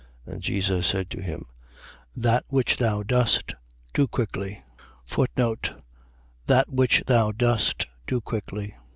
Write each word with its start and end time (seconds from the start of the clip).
And 0.25 0.41
Jesus 0.41 0.87
said 0.87 1.11
to 1.11 1.21
him: 1.21 1.45
That 2.15 2.43
which 2.47 2.77
thou 2.77 3.03
dost, 3.03 3.53
do 3.93 4.07
quickly. 4.07 4.63
That 6.47 6.65
which 6.69 7.03
thou 7.05 7.31
dost, 7.31 7.85
do 8.07 8.19
quickly. 8.19 8.75